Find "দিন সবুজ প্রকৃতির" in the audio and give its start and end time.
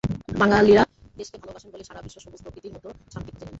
2.03-2.73